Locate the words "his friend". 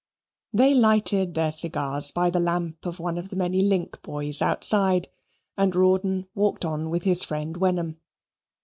7.03-7.55